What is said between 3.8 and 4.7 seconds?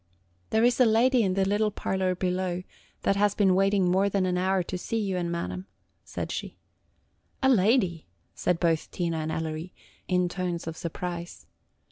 more than an hour